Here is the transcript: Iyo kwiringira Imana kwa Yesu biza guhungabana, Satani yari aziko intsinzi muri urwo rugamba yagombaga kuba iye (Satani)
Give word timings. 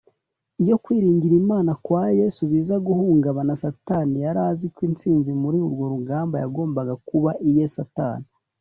Iyo 0.63 0.75
kwiringira 0.83 1.33
Imana 1.43 1.71
kwa 1.83 2.03
Yesu 2.19 2.41
biza 2.51 2.75
guhungabana, 2.87 3.59
Satani 3.63 4.15
yari 4.25 4.41
aziko 4.51 4.79
intsinzi 4.87 5.31
muri 5.41 5.57
urwo 5.65 5.83
rugamba 5.93 6.35
yagombaga 6.43 6.93
kuba 7.07 7.31
iye 7.49 7.65
(Satani) 7.75 8.27